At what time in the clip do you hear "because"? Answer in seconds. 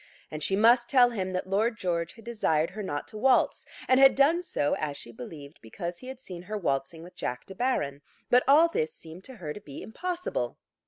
5.61-5.99